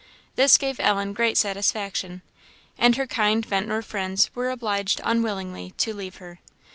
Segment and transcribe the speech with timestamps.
[0.35, 2.23] This gave Ellen great satisfaction;
[2.75, 6.39] and her kind Ventnor friends were obliged unwillingly to leave her.